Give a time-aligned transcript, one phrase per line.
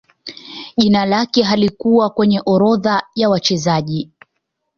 [0.77, 4.11] Jina lake halikuwa kwenye orodha ya wachezaji